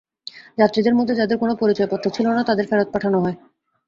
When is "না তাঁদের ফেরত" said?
2.29-2.87